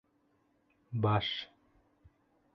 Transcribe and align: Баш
Баш 1.03 1.29